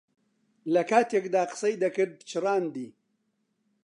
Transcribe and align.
لەکاتێکدا 0.73 1.43
قسەی 1.51 1.75
دەکرد 1.83 2.11
پچڕاندی. 2.19 2.89